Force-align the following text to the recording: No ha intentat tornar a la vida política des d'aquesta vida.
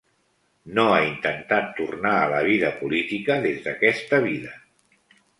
No 0.77 0.83
ha 0.93 0.99
intentat 1.07 1.67
tornar 1.79 2.13
a 2.21 2.31
la 2.31 2.39
vida 2.47 2.71
política 2.79 3.35
des 3.43 3.59
d'aquesta 3.67 4.21
vida. 4.25 4.55